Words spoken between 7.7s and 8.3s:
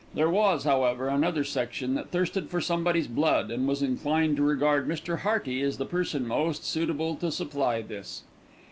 this.